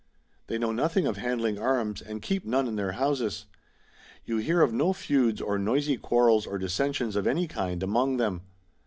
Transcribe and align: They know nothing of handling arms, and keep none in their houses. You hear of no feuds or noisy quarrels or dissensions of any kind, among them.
They 0.47 0.57
know 0.57 0.71
nothing 0.71 1.05
of 1.05 1.17
handling 1.17 1.59
arms, 1.59 2.01
and 2.01 2.23
keep 2.23 2.43
none 2.43 2.67
in 2.67 2.75
their 2.75 2.93
houses. 2.93 3.45
You 4.25 4.37
hear 4.37 4.61
of 4.61 4.73
no 4.73 4.93
feuds 4.93 5.39
or 5.39 5.59
noisy 5.59 5.95
quarrels 5.97 6.47
or 6.47 6.57
dissensions 6.57 7.15
of 7.15 7.27
any 7.27 7.47
kind, 7.47 7.83
among 7.83 8.17
them. 8.17 8.41